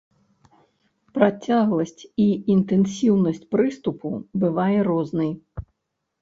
Працягласць 1.17 2.01
і 2.23 2.25
інтэнсіўнасць 2.53 3.43
прыступу 3.53 4.09
бывае 4.45 4.77
рознай. 4.91 5.31